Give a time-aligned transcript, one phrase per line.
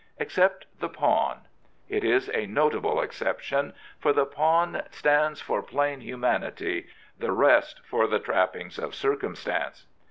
[0.27, 1.41] "Except the pawn."
[1.87, 6.87] It is a notable exception, for the pawn stands for plain humanity,
[7.19, 9.85] the rest for the trappings of circumstance.